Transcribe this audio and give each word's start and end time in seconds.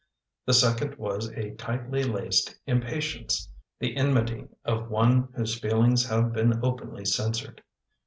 The 0.47 0.55
second 0.55 0.95
was 0.95 1.29
a 1.33 1.53
tightly 1.57 2.01
laced 2.03 2.55
impatience— 2.65 3.47
the 3.79 3.95
enmity 3.95 4.47
of 4.65 4.89
one 4.89 5.27
whose 5.35 5.59
feelings 5.59 6.09
have 6.09 6.33
been 6.33 6.59
openly 6.65 7.05
censored. 7.05 7.61